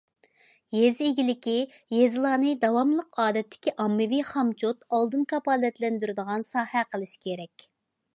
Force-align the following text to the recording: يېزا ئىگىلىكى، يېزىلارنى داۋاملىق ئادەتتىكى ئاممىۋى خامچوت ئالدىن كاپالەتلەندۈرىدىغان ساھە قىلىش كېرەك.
يېزا 0.75 1.03
ئىگىلىكى، 1.07 1.51
يېزىلارنى 1.95 2.53
داۋاملىق 2.63 3.19
ئادەتتىكى 3.23 3.73
ئاممىۋى 3.85 4.23
خامچوت 4.31 4.81
ئالدىن 4.97 5.27
كاپالەتلەندۈرىدىغان 5.35 6.47
ساھە 6.49 6.85
قىلىش 6.95 7.13
كېرەك. 7.27 7.69